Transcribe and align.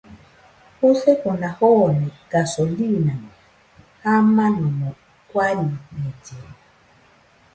Jusefona 0.79 1.47
joone 1.57 2.07
gasolimo 2.31 3.15
jamanomo 4.01 4.87
guariñellena 5.29 6.55